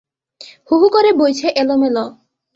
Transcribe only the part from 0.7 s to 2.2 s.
হু করে বইছে এলোমেলো।